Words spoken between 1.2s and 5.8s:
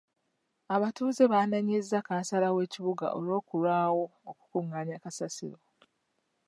baanenyezza kansala w'ekibuga olw'okulwawo okukungaanya kasasiro.